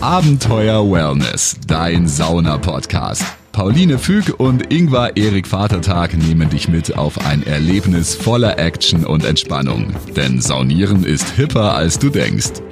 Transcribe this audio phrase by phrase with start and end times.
[0.00, 3.24] Abenteuer Wellness, dein Sauna-Podcast.
[3.50, 9.24] Pauline Füg und Ingvar Erik Vatertag nehmen dich mit auf ein Erlebnis voller Action und
[9.24, 9.92] Entspannung.
[10.16, 12.62] Denn Saunieren ist hipper, als du denkst.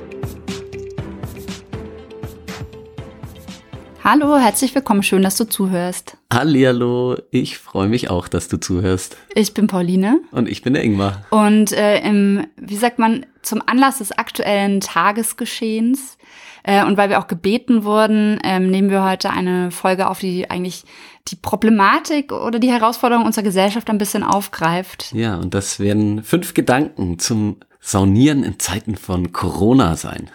[4.09, 6.17] Hallo, herzlich willkommen, schön, dass du zuhörst.
[6.33, 9.17] Hallihallo, ich freue mich auch, dass du zuhörst.
[9.35, 10.21] Ich bin Pauline.
[10.31, 11.25] Und ich bin der Ingmar.
[11.31, 16.19] Und äh, im, wie sagt man, zum Anlass des aktuellen Tagesgeschehens
[16.63, 20.49] äh, und weil wir auch gebeten wurden, ähm, nehmen wir heute eine Folge auf, die
[20.49, 20.85] eigentlich
[21.27, 25.13] die Problematik oder die Herausforderung unserer Gesellschaft ein bisschen aufgreift.
[25.15, 30.31] Ja, und das werden fünf Gedanken zum Saunieren in Zeiten von Corona sein.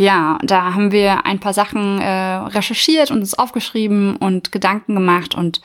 [0.00, 5.34] Ja, da haben wir ein paar Sachen äh, recherchiert und uns aufgeschrieben und Gedanken gemacht
[5.34, 5.60] und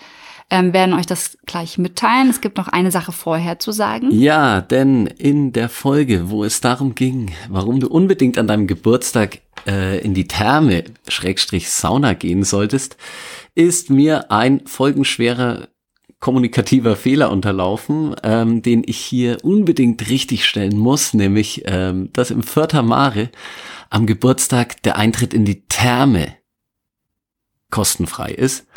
[0.50, 2.30] ähm, werden euch das gleich mitteilen.
[2.30, 4.12] Es gibt noch eine Sache vorher zu sagen.
[4.12, 9.40] Ja, denn in der Folge, wo es darum ging, warum du unbedingt an deinem Geburtstag
[9.66, 12.98] äh, in die Therme, Schrägstrich Sauna gehen solltest,
[13.56, 15.70] ist mir ein folgenschwerer
[16.20, 22.44] kommunikativer Fehler unterlaufen, ähm, den ich hier unbedingt richtig stellen muss, nämlich, ähm, dass im
[22.44, 23.30] Vierter Mare
[23.90, 26.36] am Geburtstag der Eintritt in die Therme
[27.76, 28.68] kostenfrei ist.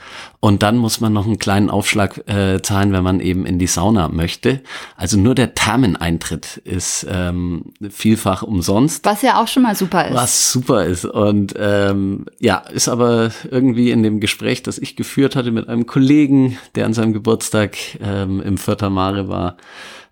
[0.40, 3.68] Und dann muss man noch einen kleinen Aufschlag äh, zahlen, wenn man eben in die
[3.68, 4.60] Sauna möchte.
[4.96, 9.04] Also nur der Thermeneintritt ist ähm, vielfach umsonst.
[9.04, 10.14] Was ja auch schon mal super ist.
[10.14, 11.04] Was super ist.
[11.04, 15.86] Und ähm, ja, ist aber irgendwie in dem Gespräch, das ich geführt hatte mit einem
[15.86, 19.58] Kollegen, der an seinem Geburtstag ähm, im Vierter Mare war,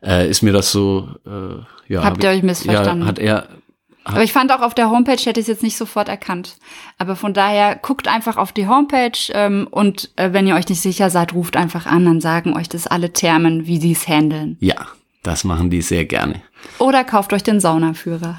[0.00, 2.04] äh, ist mir das so, äh, ja.
[2.04, 3.02] Habt ihr euch missverstanden?
[3.02, 3.48] Ja, hat er
[4.12, 6.56] aber ich fand auch auf der Homepage hätte ich es jetzt nicht sofort erkannt.
[6.98, 10.80] Aber von daher guckt einfach auf die Homepage ähm, und äh, wenn ihr euch nicht
[10.80, 14.56] sicher seid, ruft einfach an, dann sagen euch das alle Termen, wie sie es handeln.
[14.60, 14.86] Ja,
[15.22, 16.42] das machen die sehr gerne.
[16.78, 18.38] Oder kauft euch den Saunaführer.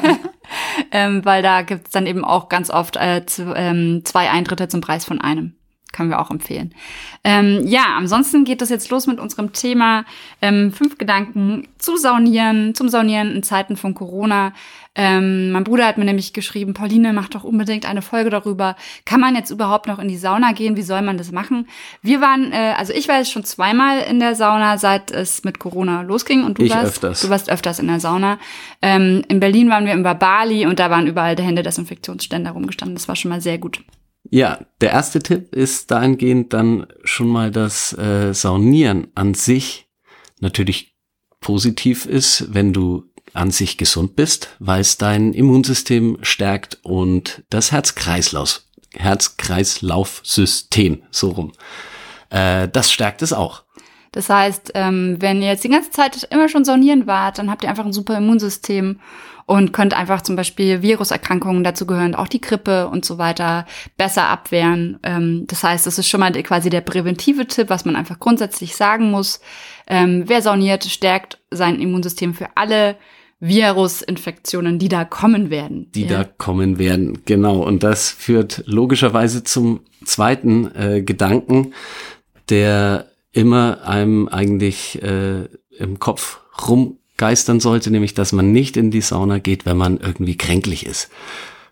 [0.90, 4.80] ähm, weil da gibt's dann eben auch ganz oft äh, zu, ähm, zwei Eintritte zum
[4.80, 5.54] Preis von einem.
[5.92, 6.74] Können wir auch empfehlen.
[7.22, 10.04] Ähm, ja, ansonsten geht es jetzt los mit unserem Thema
[10.40, 14.54] ähm, fünf Gedanken zu Saunieren, zum Saunieren in Zeiten von Corona.
[14.94, 18.76] Ähm, mein Bruder hat mir nämlich geschrieben, Pauline, mach doch unbedingt eine Folge darüber.
[19.04, 20.76] Kann man jetzt überhaupt noch in die Sauna gehen?
[20.76, 21.68] Wie soll man das machen?
[22.02, 25.58] Wir waren, äh, also ich war jetzt schon zweimal in der Sauna, seit es mit
[25.58, 26.44] Corona losging.
[26.44, 27.22] Und du ich warst, öfters.
[27.22, 28.38] du warst öfters in der Sauna.
[28.82, 32.94] Ähm, in Berlin waren wir im Bali und da waren überall der Hände Desinfektionsständer rumgestanden.
[32.94, 33.82] Das war schon mal sehr gut.
[34.30, 39.88] Ja, der erste Tipp ist dahingehend dann schon mal, dass äh, Saunieren an sich
[40.40, 40.94] natürlich
[41.40, 47.70] positiv ist, wenn du an sich gesund bist, weil es dein Immunsystem stärkt und das
[47.72, 48.62] Herz-Kreislauf,
[48.94, 51.52] Herz-Kreislauf-System, so rum.
[52.30, 53.64] Äh, das stärkt es auch.
[54.12, 57.64] Das heißt, ähm, wenn ihr jetzt die ganze Zeit immer schon saunieren wart, dann habt
[57.64, 59.00] ihr einfach ein super Immunsystem
[59.46, 64.28] und könnt einfach zum Beispiel Viruserkrankungen dazu gehören, auch die Grippe und so weiter besser
[64.28, 64.98] abwehren.
[65.02, 68.76] Ähm, das heißt, es ist schon mal quasi der präventive Tipp, was man einfach grundsätzlich
[68.76, 69.40] sagen muss.
[69.86, 72.96] Ähm, wer sauniert, stärkt sein Immunsystem für alle
[73.40, 75.90] Virusinfektionen, die da kommen werden.
[75.92, 76.18] Die ja.
[76.18, 77.58] da kommen werden, genau.
[77.58, 81.74] Und das führt logischerweise zum zweiten äh, Gedanken,
[82.48, 85.48] der immer einem eigentlich äh,
[85.78, 89.98] im Kopf rum geistern sollte, nämlich dass man nicht in die Sauna geht, wenn man
[89.98, 91.10] irgendwie kränklich ist.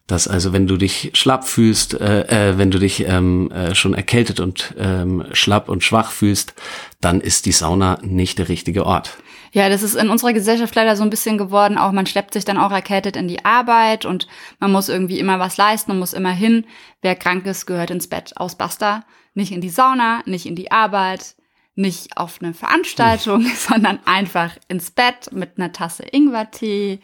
[0.06, 3.94] Dass also, wenn du dich schlapp fühlst, äh, äh, wenn du dich ähm, äh, schon
[3.94, 6.54] erkältet und ähm, schlapp und schwach fühlst,
[7.00, 9.18] dann ist die Sauna nicht der richtige Ort.
[9.52, 11.78] Ja, das ist in unserer Gesellschaft leider so ein bisschen geworden.
[11.78, 14.26] Auch man schleppt sich dann auch erkältet in die Arbeit und
[14.58, 16.64] man muss irgendwie immer was leisten und muss immer hin.
[17.02, 18.36] Wer krank ist, gehört ins Bett.
[18.36, 19.04] Aus Basta.
[19.34, 21.34] Nicht in die Sauna, nicht in die Arbeit,
[21.80, 27.00] nicht auf eine Veranstaltung, sondern einfach ins Bett mit einer Tasse Ingwertee,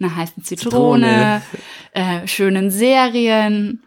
[0.00, 1.42] einer heißen Zitrone,
[1.92, 2.22] Zitrone.
[2.22, 3.82] Äh, schönen Serien.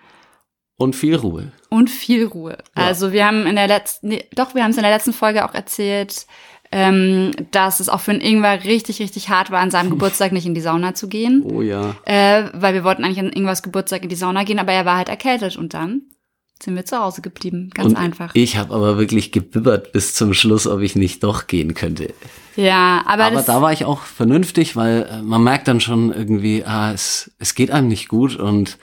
[0.77, 1.51] Und viel Ruhe.
[1.69, 2.57] Und viel Ruhe.
[2.75, 2.83] Ja.
[2.87, 5.45] Also wir haben in der letzten, nee, doch, wir haben es in der letzten Folge
[5.45, 6.25] auch erzählt,
[6.71, 10.45] ähm, dass es auch für einen Ingwer richtig, richtig hart war, an seinem Geburtstag nicht
[10.45, 11.43] in die Sauna zu gehen.
[11.45, 11.95] Oh ja.
[12.05, 14.97] Äh, weil wir wollten eigentlich an Ingwers Geburtstag in die Sauna gehen, aber er war
[14.97, 16.03] halt erkältet und dann
[16.61, 17.69] sind wir zu Hause geblieben.
[17.73, 18.31] Ganz und einfach.
[18.33, 22.13] Ich habe aber wirklich gebibbert bis zum Schluss, ob ich nicht doch gehen könnte.
[22.55, 23.25] Ja, aber.
[23.25, 27.31] Aber da war ich auch vernünftig, weil äh, man merkt dann schon irgendwie, ah, es,
[27.39, 28.77] es geht einem nicht gut und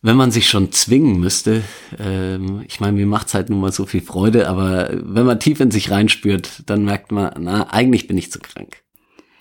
[0.00, 1.62] wenn man sich schon zwingen müsste,
[1.98, 5.58] ähm, ich meine, mir macht's halt nun mal so viel Freude, aber wenn man tief
[5.60, 8.82] in sich reinspürt, dann merkt man, na, eigentlich bin ich zu krank.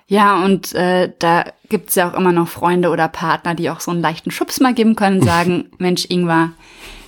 [0.07, 3.91] Ja, und äh, da gibt's ja auch immer noch Freunde oder Partner, die auch so
[3.91, 6.51] einen leichten Schubs mal geben können, sagen, Mensch, Ingwer,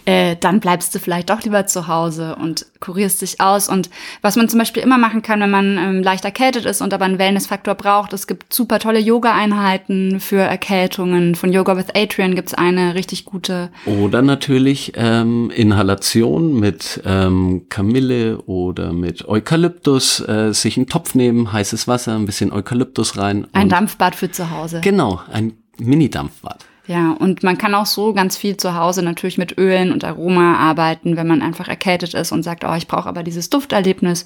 [0.05, 3.69] äh, dann bleibst du vielleicht doch lieber zu Hause und kurierst dich aus.
[3.69, 3.89] Und
[4.21, 7.05] was man zum Beispiel immer machen kann, wenn man ähm, leicht erkältet ist und aber
[7.05, 11.35] einen Wellnessfaktor braucht, es gibt super tolle Yoga-Einheiten für Erkältungen.
[11.35, 13.69] Von Yoga with Adrian gibt's eine richtig gute.
[13.85, 21.51] Oder natürlich ähm, Inhalation mit ähm, Kamille oder mit Eukalyptus, äh, sich einen Topf nehmen,
[21.51, 23.47] heißes Wasser, ein bisschen Eukalyptus rein.
[23.53, 24.81] Ein Dampfbad für zu Hause.
[24.81, 26.68] Genau, ein Mini-Dampfbad.
[26.89, 30.55] Ja, und man kann auch so ganz viel zu Hause natürlich mit Ölen und Aroma
[30.55, 34.25] arbeiten, wenn man einfach erkältet ist und sagt, oh, ich brauche aber dieses Dufterlebnis.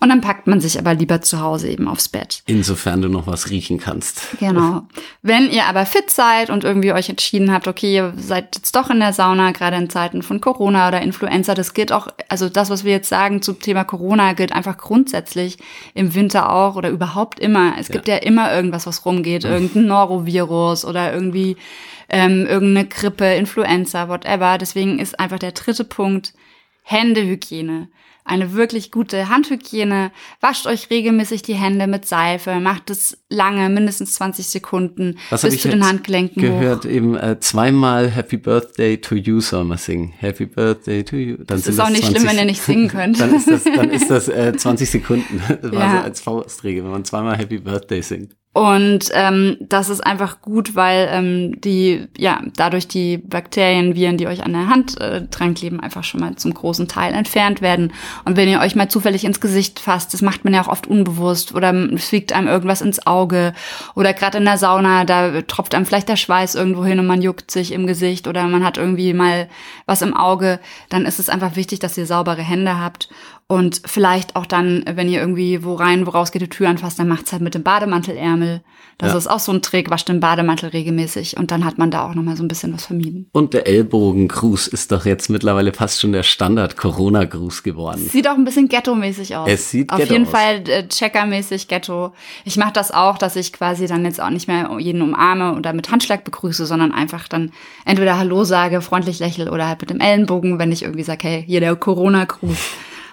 [0.00, 2.42] Und dann packt man sich aber lieber zu Hause eben aufs Bett.
[2.46, 4.36] Insofern du noch was riechen kannst.
[4.40, 4.82] Genau.
[5.22, 8.90] Wenn ihr aber fit seid und irgendwie euch entschieden habt, okay, ihr seid jetzt doch
[8.90, 12.68] in der Sauna, gerade in Zeiten von Corona oder Influenza, das gilt auch, also das,
[12.68, 15.58] was wir jetzt sagen zum Thema Corona, gilt einfach grundsätzlich
[15.94, 17.74] im Winter auch oder überhaupt immer.
[17.78, 17.92] Es ja.
[17.92, 21.56] gibt ja immer irgendwas, was rumgeht, irgendein Norovirus oder irgendwie
[22.08, 24.58] ähm, irgendeine Grippe, Influenza, whatever.
[24.58, 26.34] Deswegen ist einfach der dritte Punkt
[26.84, 27.88] Händehygiene
[28.24, 30.12] eine wirklich gute Handhygiene.
[30.40, 35.60] Wascht euch regelmäßig die Hände mit Seife, macht es lange, mindestens 20 Sekunden, Was bis
[35.60, 36.90] zu den Handgelenken gehört hoch.
[36.90, 40.12] eben äh, zweimal Happy Birthday to you soll man singen.
[40.18, 41.36] Happy Birthday to you.
[41.38, 43.20] Dann das ist auch nicht 20, schlimm, wenn ihr nicht singen könnt.
[43.20, 45.42] dann ist das, dann ist das äh, 20 Sekunden.
[45.48, 45.98] Das war ja.
[45.98, 48.36] so als Faustregel, wenn man zweimal Happy Birthday singt.
[48.54, 54.26] Und ähm, das ist einfach gut, weil ähm, die, ja, dadurch die Bakterien, Viren, die
[54.26, 57.94] euch an der Hand äh, dran kleben, einfach schon mal zum großen Teil entfernt werden.
[58.26, 60.86] Und wenn ihr euch mal zufällig ins Gesicht fasst, das macht man ja auch oft
[60.86, 63.54] unbewusst oder fliegt einem irgendwas ins Auge
[63.94, 67.22] oder gerade in der Sauna, da tropft einem vielleicht der Schweiß irgendwo hin und man
[67.22, 69.48] juckt sich im Gesicht oder man hat irgendwie mal
[69.86, 70.60] was im Auge,
[70.90, 73.08] dann ist es einfach wichtig, dass ihr saubere Hände habt
[73.52, 76.98] und vielleicht auch dann, wenn ihr irgendwie wo rein, wo raus geht, die Tür anfasst,
[76.98, 78.62] dann macht's halt mit dem Bademantelärmel.
[78.96, 79.18] Das ja.
[79.18, 82.14] ist auch so ein Trick, wascht den Bademantel regelmäßig und dann hat man da auch
[82.14, 83.28] nochmal so ein bisschen was vermieden.
[83.32, 88.08] Und der Ellbogengruß ist doch jetzt mittlerweile fast schon der Standard-Corona-Gruß geworden.
[88.08, 89.46] Sieht auch ein bisschen ghetto-mäßig aus.
[89.50, 90.32] Es sieht Auf ghetto jeden aus.
[90.32, 92.12] Fall äh, Checker-mäßig Ghetto.
[92.46, 95.74] Ich mache das auch, dass ich quasi dann jetzt auch nicht mehr jeden umarme oder
[95.74, 97.52] mit Handschlag begrüße, sondern einfach dann
[97.84, 101.44] entweder Hallo sage, freundlich lächle oder halt mit dem Ellenbogen, wenn ich irgendwie sage, hey,
[101.46, 102.56] hier der Corona-Gruß.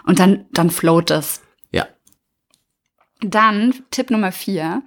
[0.09, 1.39] Und dann, dann float es.
[1.71, 1.85] Ja.
[3.21, 4.81] Dann Tipp Nummer vier.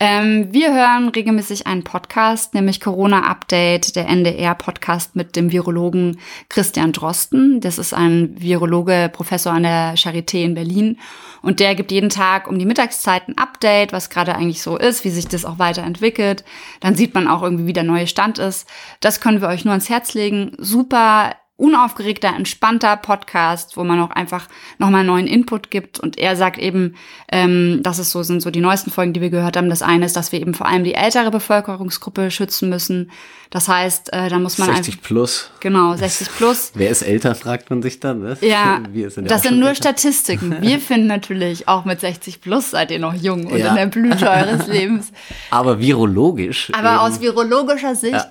[0.00, 6.18] Ähm, wir hören regelmäßig einen Podcast, nämlich Corona Update, der NDR-Podcast mit dem Virologen
[6.48, 7.60] Christian Drosten.
[7.60, 10.98] Das ist ein Virologe, Professor an der Charité in Berlin.
[11.42, 15.04] Und der gibt jeden Tag um die Mittagszeit ein Update, was gerade eigentlich so ist,
[15.04, 16.42] wie sich das auch weiterentwickelt.
[16.80, 18.66] Dann sieht man auch irgendwie, wie der neue Stand ist.
[19.00, 20.52] Das können wir euch nur ans Herz legen.
[20.56, 24.48] Super unaufgeregter, entspannter Podcast, wo man auch einfach
[24.78, 26.00] nochmal neuen Input gibt.
[26.00, 26.96] Und er sagt eben,
[27.30, 29.70] ähm, das ist so, sind so die neuesten Folgen, die wir gehört haben.
[29.70, 33.12] Das eine ist, dass wir eben vor allem die ältere Bevölkerungsgruppe schützen müssen.
[33.50, 35.52] Das heißt, äh, da muss man 60 plus.
[35.60, 36.72] Genau, 60 plus.
[36.74, 38.20] Wer ist älter, fragt man sich dann.
[38.20, 38.36] Ne?
[38.40, 39.90] Ja, sind das sind nur älter.
[39.90, 40.56] Statistiken.
[40.60, 43.68] Wir finden natürlich, auch mit 60 plus seid ihr noch jung und ja.
[43.68, 45.12] in der Blüte eures Lebens.
[45.50, 46.72] Aber virologisch.
[46.72, 46.98] Aber eben.
[46.98, 48.12] aus virologischer Sicht.
[48.12, 48.30] Ja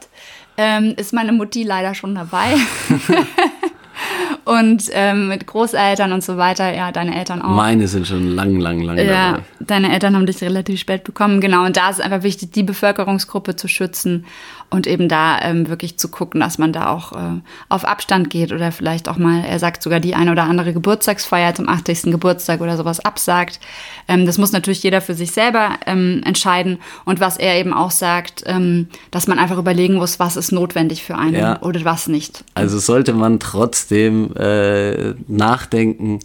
[0.57, 2.55] ähm, ist meine Mutti leider schon dabei.
[4.45, 7.55] und ähm, mit Großeltern und so weiter, ja, deine Eltern auch.
[7.55, 9.43] Meine sind schon lang, lang, lang ja, dabei.
[9.59, 11.65] Deine Eltern haben dich relativ spät bekommen, genau.
[11.65, 14.25] Und da ist es einfach wichtig, die Bevölkerungsgruppe zu schützen
[14.73, 18.51] und eben da ähm, wirklich zu gucken, dass man da auch äh, auf Abstand geht
[18.51, 22.05] oder vielleicht auch mal, er sagt sogar die eine oder andere Geburtstagsfeier zum 80.
[22.05, 23.59] Geburtstag oder sowas absagt.
[24.07, 26.79] Ähm, das muss natürlich jeder für sich selber ähm, entscheiden.
[27.05, 31.03] Und was er eben auch sagt, ähm, dass man einfach überlegen muss, was ist notwendig
[31.03, 31.61] für einen ja.
[31.61, 32.43] oder was nicht.
[32.55, 36.17] Also sollte man trotzdem äh, nachdenken,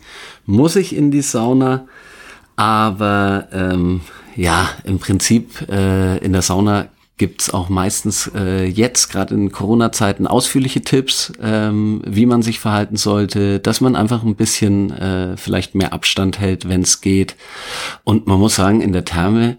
[0.47, 1.85] muss ich in die Sauna?
[2.57, 4.01] Aber ähm,
[4.37, 6.87] ja, im Prinzip äh, in der Sauna
[7.19, 12.97] gibt's auch meistens äh, jetzt, gerade in Corona-Zeiten, ausführliche Tipps, ähm, wie man sich verhalten
[12.97, 17.37] sollte, dass man einfach ein bisschen äh, vielleicht mehr Abstand hält, wenn es geht.
[18.05, 19.59] Und man muss sagen, in der Therme,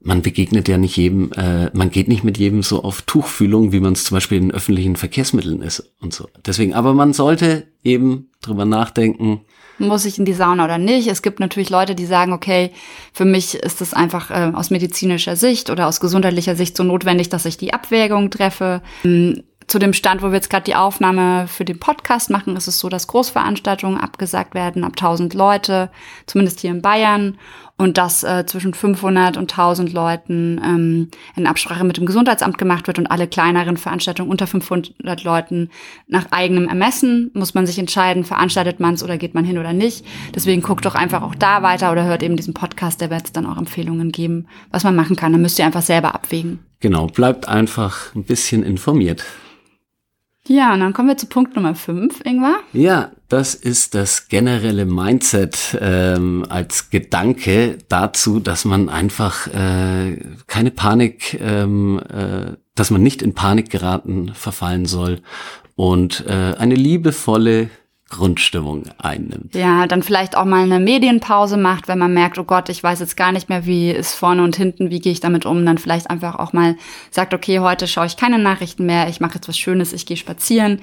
[0.00, 3.80] man begegnet ja nicht jedem, äh, man geht nicht mit jedem so auf Tuchfühlung, wie
[3.80, 6.28] man es zum Beispiel in öffentlichen Verkehrsmitteln ist und so.
[6.44, 9.42] Deswegen, aber man sollte eben drüber nachdenken,
[9.82, 11.08] muss ich in die Sauna oder nicht.
[11.08, 12.70] Es gibt natürlich Leute, die sagen, okay,
[13.12, 17.28] für mich ist es einfach äh, aus medizinischer Sicht oder aus gesundheitlicher Sicht so notwendig,
[17.28, 18.82] dass ich die Abwägung treffe.
[19.04, 22.68] Ähm, zu dem Stand, wo wir jetzt gerade die Aufnahme für den Podcast machen, ist
[22.68, 25.90] es so, dass Großveranstaltungen abgesagt werden ab 1000 Leute,
[26.26, 27.38] zumindest hier in Bayern
[27.78, 32.86] und das äh, zwischen 500 und 1000 Leuten ähm, in Absprache mit dem Gesundheitsamt gemacht
[32.86, 35.70] wird und alle kleineren Veranstaltungen unter 500 Leuten
[36.06, 39.72] nach eigenem Ermessen muss man sich entscheiden, veranstaltet man es oder geht man hin oder
[39.72, 40.04] nicht.
[40.34, 43.46] Deswegen guckt doch einfach auch da weiter oder hört eben diesen Podcast, der wird dann
[43.46, 45.32] auch Empfehlungen geben, was man machen kann.
[45.32, 46.71] Dann müsst ihr einfach selber abwägen.
[46.82, 49.24] Genau, bleibt einfach ein bisschen informiert.
[50.48, 52.56] Ja, und dann kommen wir zu Punkt Nummer 5, Ingvar.
[52.72, 60.72] Ja, das ist das generelle Mindset ähm, als Gedanke dazu, dass man einfach äh, keine
[60.72, 65.20] Panik, ähm, äh, dass man nicht in Panik geraten verfallen soll
[65.76, 67.70] und äh, eine liebevolle
[68.12, 69.54] Grundstimmung einnimmt.
[69.54, 73.00] Ja, dann vielleicht auch mal eine Medienpause macht, wenn man merkt, oh Gott, ich weiß
[73.00, 75.78] jetzt gar nicht mehr, wie ist vorne und hinten, wie gehe ich damit um, dann
[75.78, 76.76] vielleicht einfach auch mal
[77.10, 80.18] sagt, okay, heute schaue ich keine Nachrichten mehr, ich mache jetzt was Schönes, ich gehe
[80.18, 80.80] spazieren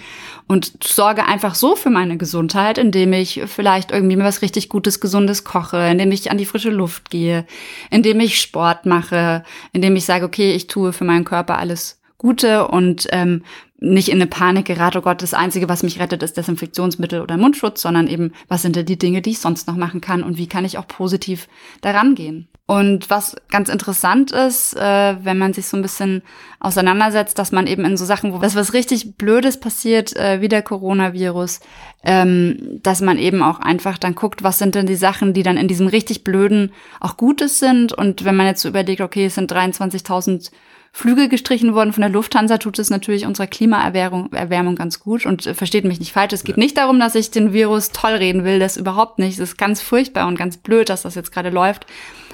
[0.47, 4.99] und sorge einfach so für meine Gesundheit, indem ich vielleicht irgendwie mir was richtig Gutes,
[4.99, 7.45] Gesundes koche, indem ich an die frische Luft gehe,
[7.91, 12.67] indem ich Sport mache, indem ich sage, okay, ich tue für meinen Körper alles Gute
[12.67, 13.43] und ähm,
[13.79, 17.37] nicht in eine Panik gerate, oh Gott, das Einzige, was mich rettet, ist Desinfektionsmittel oder
[17.37, 20.37] Mundschutz, sondern eben, was sind denn die Dinge, die ich sonst noch machen kann und
[20.37, 21.47] wie kann ich auch positiv
[21.79, 22.49] daran gehen.
[22.65, 26.21] Und was ganz interessant ist, äh, wenn man sich so ein bisschen
[26.59, 30.49] auseinandersetzt, dass man eben in so Sachen, wo was, was richtig Blödes passiert, äh, wie
[30.49, 31.61] der Coronavirus,
[32.03, 35.57] ähm, dass man eben auch einfach dann guckt, was sind denn die Sachen, die dann
[35.57, 37.93] in diesem richtig Blöden auch Gutes sind.
[37.93, 40.51] Und wenn man jetzt so überlegt, okay, es sind 23.000
[40.91, 45.25] Flüge gestrichen worden von der Lufthansa, tut es natürlich unserer Klimaerwärmung Erwärmung ganz gut.
[45.25, 46.63] Und äh, versteht mich nicht falsch, es geht ja.
[46.63, 49.33] nicht darum, dass ich den Virus toll reden will, das überhaupt nicht.
[49.33, 51.85] Es ist ganz furchtbar und ganz blöd, dass das jetzt gerade läuft.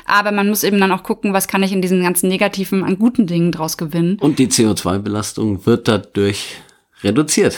[0.05, 2.99] Aber man muss eben dann auch gucken, was kann ich in diesen ganzen negativen, an
[2.99, 4.17] guten Dingen draus gewinnen.
[4.19, 6.57] Und die CO2-Belastung wird dadurch
[7.03, 7.57] reduziert.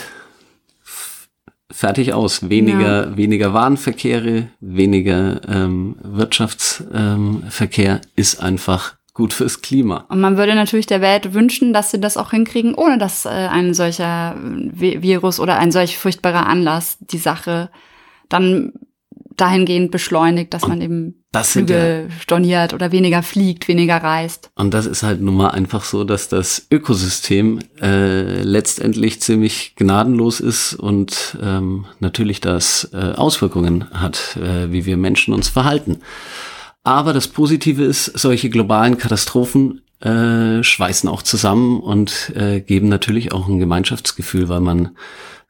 [1.70, 2.48] Fertig aus.
[2.48, 3.16] Weniger, ja.
[3.16, 10.06] weniger Warenverkehre, weniger ähm, Wirtschaftsverkehr ähm, ist einfach gut fürs Klima.
[10.08, 13.30] Und man würde natürlich der Welt wünschen, dass sie das auch hinkriegen, ohne dass äh,
[13.30, 17.68] ein solcher Virus oder ein solch furchtbarer Anlass die Sache
[18.28, 18.72] dann
[19.36, 24.50] dahingehend beschleunigt, dass man eben das Flüge ja, storniert oder weniger fliegt, weniger reist.
[24.54, 30.38] Und das ist halt nun mal einfach so, dass das Ökosystem äh, letztendlich ziemlich gnadenlos
[30.38, 35.98] ist und ähm, natürlich das äh, Auswirkungen hat, äh, wie wir Menschen uns verhalten.
[36.88, 43.30] Aber das Positive ist, solche globalen Katastrophen äh, schweißen auch zusammen und äh, geben natürlich
[43.30, 44.96] auch ein Gemeinschaftsgefühl, weil man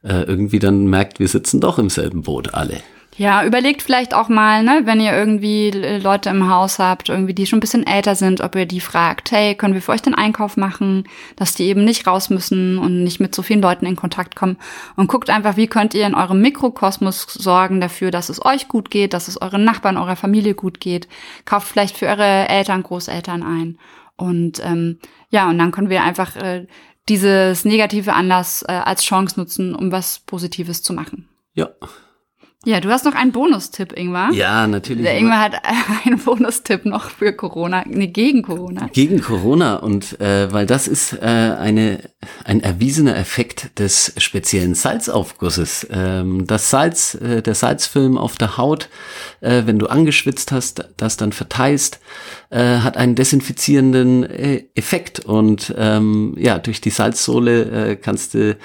[0.03, 2.81] äh, irgendwie dann merkt, wir sitzen doch im selben Boot alle.
[3.19, 7.45] Ja, überlegt vielleicht auch mal, ne, wenn ihr irgendwie Leute im Haus habt, irgendwie die
[7.47, 10.15] schon ein bisschen älter sind, ob ihr die fragt, hey, können wir für euch den
[10.15, 11.03] Einkauf machen,
[11.35, 14.55] dass die eben nicht raus müssen und nicht mit so vielen Leuten in Kontakt kommen
[14.95, 18.89] und guckt einfach, wie könnt ihr in eurem Mikrokosmos sorgen dafür, dass es euch gut
[18.89, 21.09] geht, dass es euren Nachbarn, eurer Familie gut geht.
[21.43, 23.77] Kauft vielleicht für eure Eltern, Großeltern ein
[24.15, 24.99] und ähm,
[25.29, 26.67] ja, und dann können wir einfach äh,
[27.09, 31.27] dieses negative Anlass äh, als Chance nutzen, um was Positives zu machen.
[31.53, 31.67] Ja.
[32.65, 34.33] Ja, du hast noch einen Bonustipp, Ingmar.
[34.33, 35.03] Ja, natürlich.
[35.03, 35.53] Der Ingmar hat
[36.05, 38.89] einen Bonustipp noch für Corona, nee, gegen Corona.
[38.91, 41.99] Gegen Corona und äh, weil das ist äh, eine
[42.43, 45.87] ein erwiesener Effekt des speziellen Salzaufgusses.
[45.89, 48.89] Ähm, das Salz, äh, der Salzfilm auf der Haut,
[49.39, 51.99] äh, wenn du angeschwitzt hast, das dann verteilst,
[52.49, 58.57] äh, hat einen desinfizierenden äh, Effekt und ähm, ja, durch die Salzsohle äh, kannst du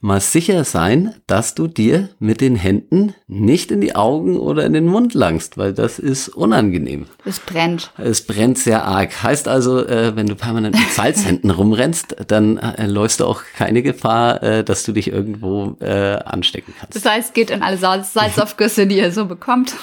[0.00, 4.72] mal sicher sein, dass du dir mit den Händen nicht in die Augen oder in
[4.72, 7.06] den Mund langst, weil das ist unangenehm.
[7.24, 7.92] Es brennt.
[7.98, 9.22] Es brennt sehr arg.
[9.22, 13.82] Heißt also, äh, wenn du permanent mit Salzhänden rumrennst, dann äh, läufst du auch keine
[13.82, 16.96] Gefahr, äh, dass du dich irgendwo anstecken kannst.
[16.96, 19.74] Das heißt, geht in alle Salz Salzaufgüsse, die ihr so bekommt.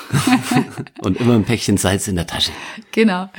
[1.02, 2.52] Und immer ein Päckchen Salz in der Tasche.
[2.92, 3.30] Genau.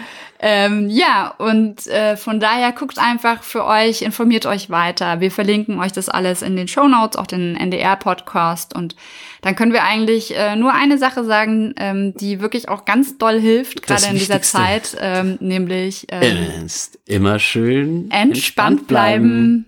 [0.40, 5.20] Ähm, ja, und äh, von daher guckt einfach für euch, informiert euch weiter.
[5.20, 8.74] Wir verlinken euch das alles in den Show Notes, auch den NDR-Podcast.
[8.74, 8.94] Und
[9.42, 13.40] dann können wir eigentlich äh, nur eine Sache sagen, ähm, die wirklich auch ganz doll
[13.40, 16.68] hilft, gerade in dieser Zeit, ähm, nämlich ähm,
[17.06, 19.28] immer schön entspannt, entspannt bleiben.
[19.28, 19.67] bleiben.